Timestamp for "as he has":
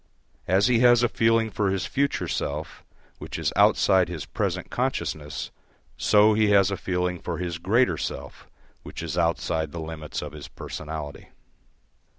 0.47-1.03